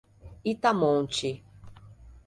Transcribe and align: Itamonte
Itamonte 0.51 1.29